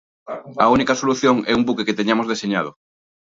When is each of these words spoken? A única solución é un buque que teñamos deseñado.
A 0.63 0.65
única 0.75 0.97
solución 1.01 1.35
é 1.51 1.53
un 1.59 1.63
buque 1.67 1.85
que 1.87 1.97
teñamos 1.99 2.29
deseñado. 2.31 2.71